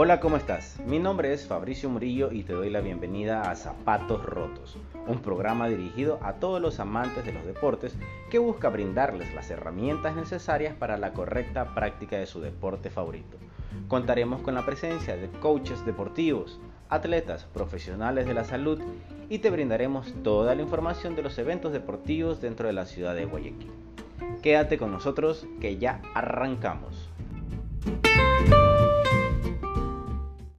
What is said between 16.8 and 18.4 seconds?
atletas, profesionales de